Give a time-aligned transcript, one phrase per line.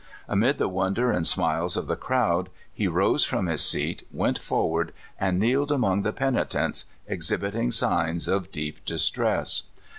[0.27, 4.93] Amid the wonder and smiles of the crowd, he rose from his seat, went forward,
[5.19, 9.61] and kneeled among the pen itents, exhibiting signs of deep distress.